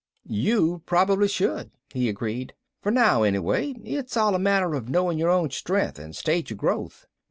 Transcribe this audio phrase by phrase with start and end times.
[0.25, 2.55] "You probably should," he agreed.
[2.81, 3.73] "For now, anyway.
[3.83, 7.05] It's all a matter of knowing your own strength and stage of growth.